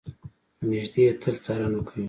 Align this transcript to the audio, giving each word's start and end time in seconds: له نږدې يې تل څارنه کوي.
له 0.57 0.63
نږدې 0.69 1.01
يې 1.07 1.13
تل 1.21 1.35
څارنه 1.45 1.79
کوي. 1.87 1.99